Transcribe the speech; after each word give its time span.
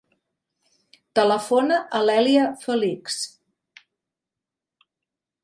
Telefona 1.19 1.77
a 1.99 2.01
l'Èlia 2.07 2.47
Felix. 2.65 3.19